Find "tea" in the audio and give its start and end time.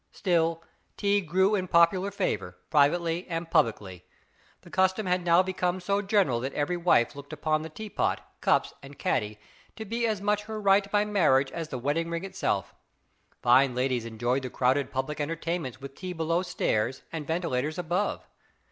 0.97-1.21, 7.69-7.87, 15.93-16.13